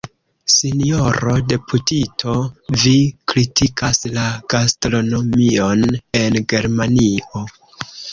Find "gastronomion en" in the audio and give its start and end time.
4.55-6.41